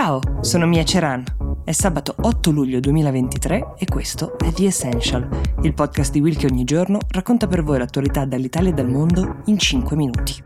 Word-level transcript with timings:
Ciao, 0.00 0.20
sono 0.42 0.64
Mia 0.68 0.84
Ceran. 0.84 1.24
È 1.64 1.72
sabato 1.72 2.14
8 2.20 2.52
luglio 2.52 2.78
2023 2.78 3.74
e 3.78 3.84
questo 3.86 4.38
è 4.38 4.52
The 4.52 4.66
Essential, 4.66 5.28
il 5.62 5.74
podcast 5.74 6.12
di 6.12 6.20
Will 6.20 6.36
che 6.36 6.46
ogni 6.46 6.62
giorno 6.62 7.00
racconta 7.08 7.48
per 7.48 7.64
voi 7.64 7.78
l'attualità 7.78 8.24
dall'Italia 8.24 8.70
e 8.70 8.74
dal 8.74 8.88
mondo 8.88 9.38
in 9.46 9.58
5 9.58 9.96
minuti. 9.96 10.40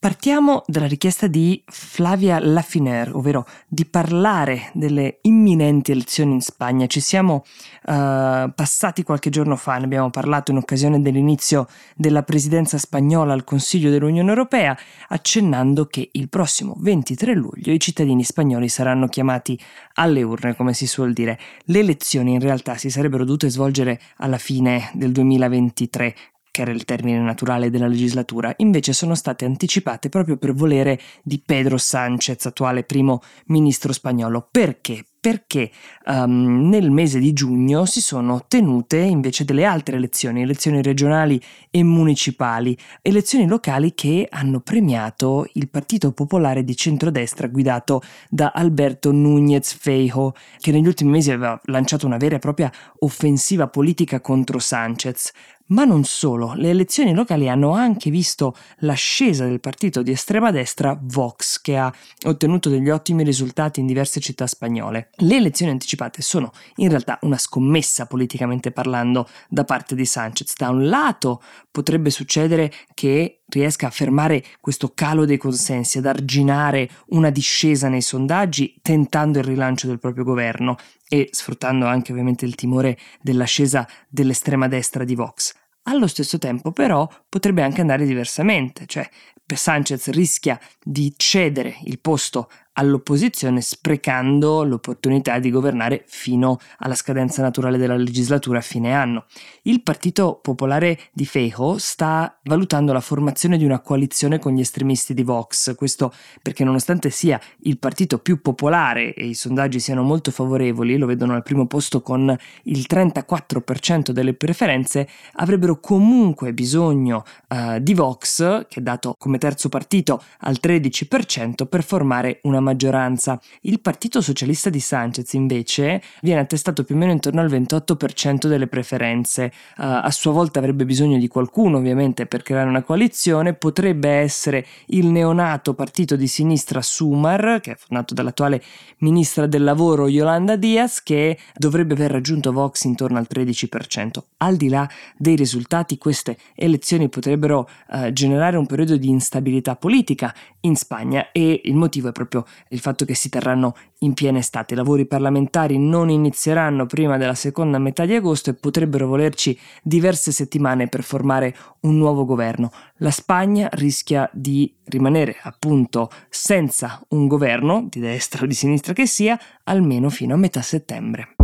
Partiamo 0.00 0.62
dalla 0.66 0.86
richiesta 0.86 1.26
di 1.26 1.62
Flavia 1.66 2.38
Lafiner, 2.40 3.14
ovvero 3.14 3.46
di 3.68 3.84
parlare 3.84 4.70
delle 4.72 5.18
imminenti 5.24 5.92
elezioni 5.92 6.32
in 6.32 6.40
Spagna. 6.40 6.86
Ci 6.86 7.00
siamo 7.00 7.44
uh, 7.84 8.50
passati 8.54 9.02
qualche 9.02 9.28
giorno 9.28 9.56
fa, 9.56 9.76
ne 9.76 9.84
abbiamo 9.84 10.08
parlato 10.08 10.52
in 10.52 10.56
occasione 10.56 11.02
dell'inizio 11.02 11.66
della 11.94 12.22
presidenza 12.22 12.78
spagnola 12.78 13.34
al 13.34 13.44
Consiglio 13.44 13.90
dell'Unione 13.90 14.30
Europea, 14.30 14.74
accennando 15.08 15.84
che 15.84 16.08
il 16.12 16.30
prossimo 16.30 16.76
23 16.78 17.34
luglio 17.34 17.70
i 17.70 17.78
cittadini 17.78 18.24
spagnoli 18.24 18.70
saranno 18.70 19.06
chiamati 19.06 19.60
alle 19.96 20.22
urne, 20.22 20.56
come 20.56 20.72
si 20.72 20.86
suol 20.86 21.12
dire. 21.12 21.38
Le 21.64 21.78
elezioni 21.78 22.32
in 22.32 22.40
realtà 22.40 22.74
si 22.76 22.88
sarebbero 22.88 23.26
dovute 23.26 23.50
svolgere 23.50 24.00
alla 24.16 24.38
fine 24.38 24.90
del 24.94 25.12
2023 25.12 26.14
che 26.50 26.62
era 26.62 26.70
il 26.70 26.84
termine 26.84 27.18
naturale 27.18 27.70
della 27.70 27.86
legislatura, 27.86 28.52
invece 28.58 28.92
sono 28.92 29.14
state 29.14 29.44
anticipate 29.44 30.08
proprio 30.08 30.36
per 30.36 30.52
volere 30.52 31.00
di 31.22 31.40
Pedro 31.44 31.76
Sánchez, 31.76 32.46
attuale 32.46 32.84
primo 32.84 33.20
ministro 33.46 33.92
spagnolo. 33.92 34.48
Perché? 34.50 35.04
Perché 35.20 35.70
um, 36.06 36.70
nel 36.70 36.90
mese 36.90 37.18
di 37.18 37.34
giugno 37.34 37.84
si 37.84 38.00
sono 38.00 38.46
tenute 38.48 38.96
invece 38.96 39.44
delle 39.44 39.66
altre 39.66 39.96
elezioni, 39.96 40.40
elezioni 40.40 40.80
regionali 40.80 41.38
e 41.70 41.82
municipali, 41.82 42.74
elezioni 43.02 43.46
locali 43.46 43.92
che 43.92 44.26
hanno 44.30 44.60
premiato 44.60 45.46
il 45.52 45.68
Partito 45.68 46.12
Popolare 46.12 46.64
di 46.64 46.74
centrodestra 46.74 47.48
guidato 47.48 48.00
da 48.30 48.52
Alberto 48.54 49.12
Núñez 49.12 49.76
Feijo, 49.78 50.34
che 50.58 50.72
negli 50.72 50.86
ultimi 50.86 51.10
mesi 51.10 51.30
aveva 51.30 51.60
lanciato 51.64 52.06
una 52.06 52.16
vera 52.16 52.36
e 52.36 52.38
propria 52.38 52.72
offensiva 53.00 53.68
politica 53.68 54.22
contro 54.22 54.58
Sánchez. 54.58 55.32
Ma 55.70 55.84
non 55.84 56.02
solo, 56.02 56.54
le 56.54 56.70
elezioni 56.70 57.14
locali 57.14 57.48
hanno 57.48 57.74
anche 57.74 58.10
visto 58.10 58.56
l'ascesa 58.78 59.44
del 59.44 59.60
partito 59.60 60.02
di 60.02 60.10
estrema 60.10 60.50
destra 60.50 60.98
Vox, 61.00 61.60
che 61.60 61.76
ha 61.76 61.92
ottenuto 62.26 62.68
degli 62.68 62.90
ottimi 62.90 63.22
risultati 63.22 63.78
in 63.78 63.86
diverse 63.86 64.18
città 64.18 64.48
spagnole. 64.48 65.10
Le 65.18 65.36
elezioni 65.36 65.70
anticipate 65.70 66.22
sono 66.22 66.50
in 66.76 66.88
realtà 66.88 67.20
una 67.22 67.38
scommessa 67.38 68.06
politicamente 68.06 68.72
parlando 68.72 69.28
da 69.48 69.62
parte 69.64 69.94
di 69.94 70.04
Sanchez. 70.04 70.54
Da 70.56 70.70
un 70.70 70.88
lato 70.88 71.40
potrebbe 71.70 72.10
succedere 72.10 72.72
che 72.92 73.42
riesca 73.46 73.86
a 73.86 73.90
fermare 73.90 74.42
questo 74.60 74.90
calo 74.92 75.24
dei 75.24 75.36
consensi, 75.36 75.98
ad 75.98 76.06
arginare 76.06 76.90
una 77.08 77.30
discesa 77.30 77.88
nei 77.88 78.02
sondaggi, 78.02 78.80
tentando 78.82 79.38
il 79.38 79.44
rilancio 79.44 79.86
del 79.86 80.00
proprio 80.00 80.24
governo 80.24 80.76
e 81.08 81.28
sfruttando 81.30 81.86
anche 81.86 82.10
ovviamente 82.10 82.44
il 82.44 82.56
timore 82.56 82.98
dell'ascesa 83.20 83.86
dell'estrema 84.08 84.66
destra 84.66 85.04
di 85.04 85.14
Vox. 85.14 85.58
Allo 85.84 86.06
stesso 86.06 86.38
tempo 86.38 86.72
però 86.72 87.08
potrebbe 87.28 87.62
anche 87.62 87.80
andare 87.80 88.04
diversamente, 88.04 88.86
cioè 88.86 89.08
Sanchez 89.56 90.08
rischia 90.10 90.58
di 90.82 91.12
cedere 91.16 91.78
il 91.84 91.98
posto 91.98 92.50
all'opposizione 92.80 93.60
sprecando 93.60 94.64
l'opportunità 94.64 95.38
di 95.38 95.50
governare 95.50 96.02
fino 96.06 96.58
alla 96.78 96.94
scadenza 96.94 97.42
naturale 97.42 97.76
della 97.76 97.96
legislatura 97.96 98.58
a 98.58 98.62
fine 98.62 98.94
anno. 98.94 99.26
Il 99.62 99.82
Partito 99.82 100.38
Popolare 100.42 100.98
di 101.12 101.26
Feijo 101.26 101.76
sta 101.76 102.38
valutando 102.44 102.94
la 102.94 103.00
formazione 103.00 103.58
di 103.58 103.66
una 103.66 103.80
coalizione 103.80 104.38
con 104.38 104.54
gli 104.54 104.60
estremisti 104.60 105.12
di 105.12 105.22
Vox, 105.22 105.74
questo 105.74 106.12
perché 106.40 106.64
nonostante 106.64 107.10
sia 107.10 107.38
il 107.64 107.78
partito 107.78 108.18
più 108.18 108.40
popolare 108.40 109.12
e 109.12 109.26
i 109.26 109.34
sondaggi 109.34 109.78
siano 109.78 110.02
molto 110.02 110.30
favorevoli, 110.30 110.96
lo 110.96 111.06
vedono 111.06 111.34
al 111.34 111.42
primo 111.42 111.66
posto 111.66 112.00
con 112.00 112.34
il 112.64 112.86
34% 112.88 114.10
delle 114.10 114.32
preferenze, 114.32 115.06
avrebbero 115.34 115.80
comunque 115.80 116.54
bisogno 116.54 117.24
uh, 117.48 117.78
di 117.78 117.92
Vox, 117.92 118.66
che 118.68 118.80
è 118.80 118.82
dato 118.82 119.14
come 119.18 119.36
terzo 119.36 119.68
partito 119.68 120.22
al 120.40 120.56
13%, 120.60 121.66
per 121.66 121.84
formare 121.84 122.40
una 122.44 122.60
maggioranza 122.60 122.69
maggioranza. 122.70 123.40
Il 123.62 123.80
Partito 123.80 124.20
Socialista 124.20 124.70
di 124.70 124.80
Sanchez 124.80 125.32
invece 125.32 126.02
viene 126.22 126.40
attestato 126.40 126.84
più 126.84 126.94
o 126.94 126.98
meno 126.98 127.12
intorno 127.12 127.40
al 127.40 127.50
28% 127.50 128.46
delle 128.46 128.68
preferenze. 128.68 129.52
Uh, 129.76 130.00
a 130.02 130.10
sua 130.10 130.32
volta 130.32 130.60
avrebbe 130.60 130.84
bisogno 130.84 131.18
di 131.18 131.28
qualcuno 131.28 131.78
ovviamente 131.78 132.26
per 132.26 132.42
creare 132.42 132.68
una 132.68 132.82
coalizione, 132.82 133.54
potrebbe 133.54 134.08
essere 134.08 134.66
il 134.86 135.06
neonato 135.06 135.74
partito 135.74 136.16
di 136.16 136.26
sinistra 136.26 136.80
Sumar, 136.80 137.58
che 137.60 137.72
è 137.72 137.76
fondato 137.76 138.14
dall'attuale 138.14 138.62
ministra 138.98 139.46
del 139.46 139.64
lavoro 139.64 140.08
Yolanda 140.08 140.56
Diaz, 140.56 141.02
che 141.02 141.38
dovrebbe 141.56 141.94
aver 141.94 142.12
raggiunto 142.12 142.52
Vox 142.52 142.84
intorno 142.84 143.18
al 143.18 143.26
13%. 143.28 144.10
Al 144.38 144.56
di 144.56 144.68
là 144.68 144.88
dei 145.16 145.36
risultati, 145.36 145.98
queste 145.98 146.36
elezioni 146.54 147.08
potrebbero 147.08 147.68
uh, 147.88 148.12
generare 148.12 148.56
un 148.56 148.66
periodo 148.66 148.96
di 148.96 149.08
instabilità 149.08 149.76
politica 149.76 150.34
in 150.60 150.76
Spagna 150.76 151.32
e 151.32 151.62
il 151.64 151.74
motivo 151.74 152.08
è 152.08 152.12
proprio 152.12 152.44
il 152.68 152.80
fatto 152.80 153.04
che 153.04 153.14
si 153.14 153.28
terranno 153.28 153.74
in 154.00 154.14
piena 154.14 154.38
estate. 154.38 154.74
I 154.74 154.76
lavori 154.76 155.06
parlamentari 155.06 155.78
non 155.78 156.08
inizieranno 156.10 156.86
prima 156.86 157.16
della 157.16 157.34
seconda 157.34 157.78
metà 157.78 158.04
di 158.04 158.14
agosto 158.14 158.50
e 158.50 158.54
potrebbero 158.54 159.06
volerci 159.06 159.58
diverse 159.82 160.32
settimane 160.32 160.88
per 160.88 161.02
formare 161.02 161.54
un 161.80 161.96
nuovo 161.96 162.24
governo. 162.24 162.70
La 162.96 163.10
Spagna 163.10 163.68
rischia 163.72 164.28
di 164.32 164.72
rimanere 164.84 165.36
appunto 165.42 166.10
senza 166.28 167.00
un 167.08 167.26
governo, 167.26 167.86
di 167.88 168.00
destra 168.00 168.44
o 168.44 168.46
di 168.46 168.54
sinistra 168.54 168.92
che 168.92 169.06
sia, 169.06 169.38
almeno 169.64 170.10
fino 170.10 170.34
a 170.34 170.38
metà 170.38 170.62
settembre. 170.62 171.34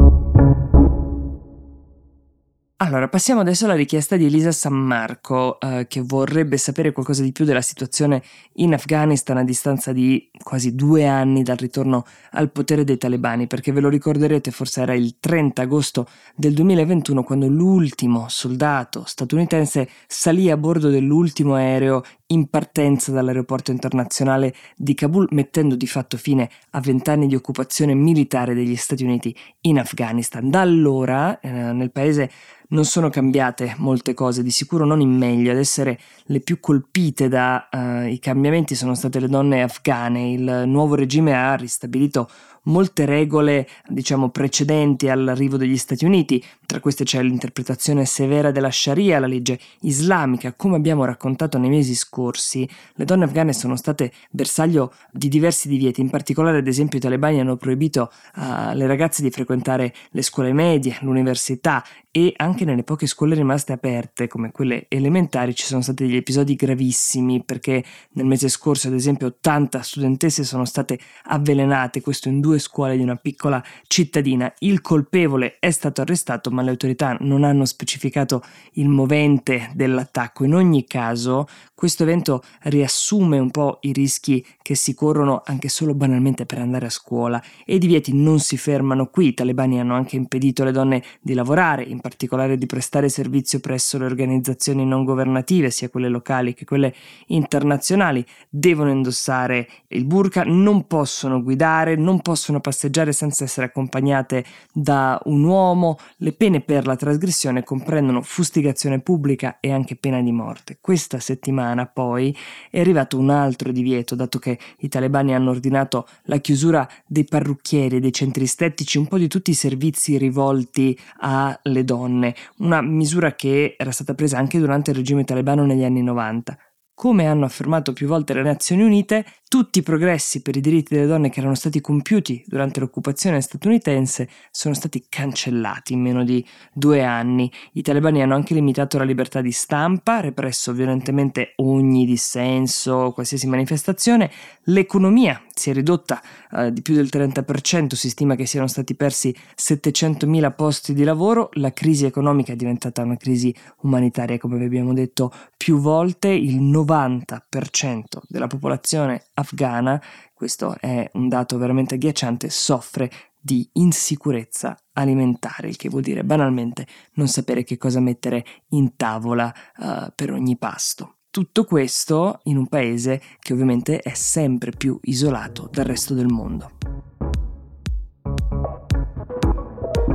Allora, 2.79 3.09
passiamo 3.09 3.41
adesso 3.41 3.65
alla 3.65 3.75
richiesta 3.75 4.17
di 4.17 4.27
Elisa 4.27 4.53
Sammarco, 4.53 5.59
eh, 5.61 5.87
che 5.89 6.03
vorrebbe 6.03 6.59
sapere 6.59 6.93
qualcosa 6.93 7.23
di 7.23 7.33
più 7.33 7.47
della 7.47 7.63
situazione 7.63 8.23
in 8.57 8.75
Afghanistan 8.75 9.39
a 9.39 9.45
distanza 9.45 9.95
di 9.95 10.29
quasi 10.43 10.75
due 10.75 11.07
anni 11.07 11.43
dal 11.43 11.57
ritorno 11.57 12.05
al 12.33 12.51
potere 12.51 12.85
dei 12.85 12.99
talebani, 12.99 13.47
perché 13.47 13.73
ve 13.73 13.81
lo 13.81 13.89
ricorderete, 13.89 14.51
forse 14.51 14.83
era 14.83 14.93
il 14.93 15.17
30 15.19 15.63
agosto 15.63 16.07
del 16.35 16.53
2021 16.53 17.23
quando 17.23 17.49
l'ultimo 17.49 18.27
soldato 18.29 19.05
statunitense 19.07 19.89
salì 20.07 20.51
a 20.51 20.59
bordo 20.59 20.91
dell'ultimo 20.91 21.55
aereo 21.55 22.03
in 22.29 22.49
partenza 22.51 23.11
dall'aeroporto 23.11 23.71
internazionale 23.71 24.55
di 24.77 24.93
Kabul, 24.93 25.29
mettendo 25.31 25.77
di 25.77 25.87
fatto 25.87 26.19
fine 26.19 26.51
a 26.73 26.81
vent'anni 26.81 27.27
di 27.27 27.35
occupazione 27.35 27.95
militare 27.95 28.53
degli 28.53 28.77
Stati 28.77 29.03
Uniti 29.03 29.35
in 29.63 29.79
Afghanistan. 29.79 30.51
Da 30.51 30.61
allora, 30.61 31.41
eh, 31.41 31.49
nel 31.51 31.91
paese 31.91 32.31
non 32.69 32.85
sono 32.85 33.11
cambiate 33.11 33.75
molte 33.79 34.15
cose, 34.15 34.43
di 34.43 34.51
sicuro 34.51 34.85
non 34.85 35.01
in 35.01 35.17
meglio, 35.17 35.51
ad 35.51 35.59
essere 35.59 35.99
le 36.25 36.41
più 36.41 36.59
colpite 36.61 37.29
dai 37.29 37.61
uh, 37.71 37.77
eh, 37.77 38.19
cambiamenti 38.21 38.75
sono 38.75 38.95
state 38.95 39.21
le 39.21 39.29
donne 39.29 39.63
afghane, 39.63 40.33
il 40.33 40.63
nuovo 40.67 40.95
regime 40.95 41.35
ha 41.35 41.55
ristabilito 41.55 42.29
molte 42.67 43.05
regole, 43.05 43.69
diciamo, 43.89 44.31
precedenti 44.31 45.09
all'arrivo 45.09 45.57
degli 45.57 45.77
Stati 45.77 46.05
Uniti, 46.05 46.43
tra 46.67 46.81
queste 46.81 47.05
c'è 47.05 47.23
l'interpretazione 47.23 48.05
severa 48.05 48.51
della 48.51 48.71
Sharia, 48.71 49.19
la 49.19 49.27
legge 49.27 49.59
islamica. 49.83 50.53
Come 50.53 50.77
abbiamo 50.77 51.05
raccontato 51.05 51.59
nei 51.59 51.71
mesi 51.71 51.95
scorsi, 51.95 52.69
le 52.95 53.05
donne 53.05 53.25
afghane 53.25 53.53
sono 53.53 53.77
state 53.77 54.13
bersaglio 54.31 54.93
di 55.11 55.29
diversi 55.29 55.69
divieti, 55.69 56.01
in 56.01 56.11
particolare 56.11 56.59
ad 56.59 56.67
esempio 56.67 56.99
i 56.99 57.01
talebani 57.01 57.41
hanno 57.41 57.57
proibito 57.57 58.11
alle 58.33 58.87
ragazze 58.87 59.23
di 59.23 59.31
frequentare 59.31 59.95
le 60.11 60.23
scuole 60.23 60.53
medie, 60.53 60.97
l'università 61.01 61.85
e 62.11 62.33
anche 62.37 62.65
nelle 62.65 62.83
poche 62.83 63.07
scuole 63.07 63.35
rimaste 63.35 63.75
aperte, 63.75 64.27
come 64.27 64.51
quelle 64.51 64.87
elementari, 64.89 65.55
ci 65.55 65.67
sono 65.67 65.83
stati 65.83 66.05
degli 66.05 66.17
episodi 66.17 66.55
gravissimi 66.55 67.45
perché 67.45 67.85
nel 68.13 68.25
mese 68.25 68.49
scorso 68.49 68.89
ad 68.89 68.95
esempio 68.95 69.27
80 69.27 69.83
studentesse 69.83 70.43
sono 70.43 70.65
state 70.65 70.99
avvelenate, 71.25 72.01
questo 72.01 72.29
in 72.29 72.41
due 72.41 72.56
due 72.57 72.59
scuole 72.59 72.97
di 72.97 73.03
una 73.03 73.17
piccola 73.17 73.63
cittadina. 73.87 74.53
Il 74.61 74.81
colpevole 74.81 75.59
è 75.61 75.71
stato 75.71 76.01
arrestato, 76.01 76.51
ma 76.51 76.63
le 76.63 76.71
autorità 76.71 77.17
non 77.21 77.45
hanno 77.45 77.65
specificato 77.65 78.43
il 78.73 78.89
movente 78.89 79.71
dell'attacco. 79.75 80.45
In 80.45 80.55
ogni 80.55 80.85
caso, 80.87 81.47
questo 81.75 82.03
evento 82.03 82.43
riassume 82.63 83.39
un 83.39 83.51
po' 83.51 83.79
i 83.83 83.93
rischi 83.93 84.45
che 84.63 84.75
si 84.75 84.95
corrono 84.95 85.43
anche 85.45 85.69
solo 85.69 85.95
banalmente 85.95 86.47
per 86.47 86.59
andare 86.59 86.87
a 86.87 86.91
scuola 86.91 87.43
e 87.65 87.75
i 87.75 87.79
divieti 87.79 88.15
non 88.15 88.41
si 88.41 88.57
fermano 88.57 89.09
qui. 89.09 89.29
I 89.29 89.35
talebani 89.35 89.79
hanno 89.79 89.95
anche 89.95 90.17
impedito 90.17 90.63
alle 90.63 90.73
donne 90.73 91.03
di 91.21 91.35
lavorare, 91.35 91.83
in 91.83 92.01
particolare 92.01 92.57
di 92.57 92.67
prestare 92.67 93.09
servizio 93.09 93.61
presso 93.61 93.99
le 93.99 94.07
organizzazioni 94.07 94.87
non 94.87 95.05
governative, 95.05 95.71
sia 95.71 95.91
quelle 95.91 96.09
locali 96.09 96.55
che 96.55 96.65
quelle 96.65 96.95
internazionali. 97.27 98.25
Devono 98.49 98.91
indossare 98.91 99.69
il 99.89 100.05
burqa, 100.05 100.45
non 100.45 100.87
possono 100.87 101.43
guidare, 101.43 101.97
non 101.97 102.23
possono 102.23 102.46
passeggiare 102.61 103.13
senza 103.13 103.45
essere 103.45 103.67
accompagnate 103.67 104.45
da 104.73 105.21
un 105.25 105.45
uomo. 105.45 105.99
Le 106.19 106.33
pene 106.33 106.61
per 106.61 106.87
la 106.87 106.97
trasgressione 106.97 107.63
comprendono 107.63 108.23
fustigazione 108.23 109.01
pubblica 109.01 109.59
e 109.61 109.73
anche 109.73 109.97
pena 109.97 110.21
di 110.21 110.33
morte. 110.33 110.79
Questa 110.81 111.19
settimana 111.19 111.87
poi 111.87 112.37
è 112.71 112.81
arrivato 112.81 113.19
un 113.19 113.31
altro 113.31 113.73
divieto, 113.73 114.15
dato 114.15 114.39
che 114.39 114.59
i 114.79 114.89
talebani 114.89 115.35
hanno 115.35 115.51
ordinato 115.51 116.07
la 116.25 116.39
chiusura 116.39 116.89
dei 117.07 117.25
parrucchieri, 117.25 118.01
dei 118.01 118.13
centri 118.13 118.45
estetici, 118.45 118.99
un 118.99 119.07
po' 119.07 119.19
di 119.19 119.29
tutti 119.29 119.51
i 119.51 119.55
servizi 119.55 120.17
rivolti 120.19 120.99
alle 121.19 121.85
donne, 121.85 122.35
una 122.59 122.81
misura 122.81 123.35
che 123.35 123.77
era 123.79 123.91
stata 123.91 124.15
presa 124.15 124.39
anche 124.39 124.59
durante 124.59 124.91
il 124.91 124.97
regime 124.97 125.25
talebano 125.25 125.65
negli 125.65 125.85
anni 125.85 126.03
90. 126.03 126.57
Come 126.99 127.27
hanno 127.27 127.45
affermato 127.45 127.93
più 127.93 128.07
volte 128.07 128.33
le 128.33 128.43
Nazioni 128.43 128.83
Unite, 128.83 129.27
tutti 129.49 129.81
i 129.81 129.83
progressi 129.83 130.41
per 130.41 130.57
i 130.57 130.61
diritti 130.61 130.95
delle 130.95 131.07
donne 131.07 131.29
che 131.29 131.41
erano 131.41 131.55
stati 131.55 131.83
compiuti 131.83 132.43
durante 132.47 132.81
l'occupazione 132.81 133.43
statunitense 133.43 134.29
sono 134.51 134.73
stati 134.73 135.05
cancellati 135.09 135.93
in 135.93 136.01
meno 136.01 136.25
di 136.25 136.43
due 136.73 137.05
anni. 137.05 137.53
I 137.73 137.83
talebani 137.83 138.23
hanno 138.23 138.35
anche 138.35 138.55
limitato 138.55 138.97
la 138.97 139.05
libertà 139.05 139.43
di 139.43 139.53
stampa, 139.53 140.21
represso 140.21 140.73
violentemente 140.73 141.53
ogni 141.57 142.07
dissenso, 142.07 143.13
qualsiasi 143.13 143.47
manifestazione. 143.47 144.31
L'economia 144.65 145.41
si 145.55 145.71
è 145.71 145.73
ridotta 145.73 146.21
eh, 146.53 146.73
di 146.73 146.83
più 146.83 146.95
del 146.95 147.09
30%, 147.11 147.95
si 147.95 148.11
stima 148.11 148.35
che 148.35 148.47
siano 148.47 148.67
stati 148.67 148.95
persi 148.95 149.35
700.000 149.55 150.55
posti 150.55 150.93
di 150.93 151.05
lavoro. 151.05 151.51
La 151.53 151.73
crisi 151.73 152.05
economica 152.05 152.53
è 152.53 152.57
diventata 152.57 153.03
una 153.03 153.17
crisi 153.17 153.55
umanitaria, 153.83 154.39
come 154.39 154.59
vi 154.59 154.65
abbiamo 154.65 154.93
detto 154.93 155.33
più 155.57 155.79
volte. 155.79 156.29
Il 156.29 156.61
90% 156.87 158.23
della 158.29 158.47
popolazione 158.47 159.25
afghana, 159.35 160.01
questo 160.33 160.77
è 160.79 161.09
un 161.15 161.29
dato 161.29 161.59
veramente 161.59 161.97
agghiacciante, 161.97 162.49
soffre 162.49 163.11
di 163.41 163.69
insicurezza 163.75 164.77
alimentare, 164.95 165.69
il 165.69 165.77
che 165.77 165.89
vuol 165.89 166.03
dire 166.03 166.25
banalmente 166.25 166.87
non 167.15 167.29
sapere 167.29 167.63
che 167.63 167.77
cosa 167.77 168.01
mettere 168.01 168.45
in 168.71 168.97
tavola 168.97 169.55
uh, 169.77 170.11
per 170.15 170.33
ogni 170.33 170.57
pasto. 170.57 171.19
Tutto 171.31 171.65
questo 171.65 172.41
in 172.45 172.57
un 172.57 172.67
paese 172.67 173.21
che 173.39 173.53
ovviamente 173.53 174.01
è 174.01 174.15
sempre 174.15 174.71
più 174.71 174.99
isolato 175.03 175.69
dal 175.71 175.85
resto 175.85 176.15
del 176.15 176.27
mondo. 176.27 176.73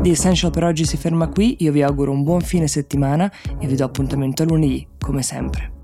The 0.01 0.09
Essential 0.09 0.51
per 0.51 0.63
oggi 0.63 0.83
si 0.83 0.97
ferma 0.97 1.29
qui, 1.29 1.57
io 1.59 1.71
vi 1.71 1.83
auguro 1.83 2.11
un 2.11 2.23
buon 2.23 2.41
fine 2.41 2.67
settimana 2.67 3.31
e 3.59 3.67
vi 3.67 3.75
do 3.75 3.85
appuntamento 3.85 4.41
a 4.41 4.47
lunedì, 4.47 4.87
come 4.99 5.21
sempre. 5.21 5.80